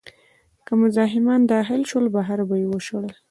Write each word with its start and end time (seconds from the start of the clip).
که 0.65 0.73
مزاحمان 0.79 1.45
داخل 1.51 1.81
شول، 1.89 2.05
بهر 2.15 2.39
به 2.47 2.55
یې 2.61 2.67
وشړل. 2.69 3.07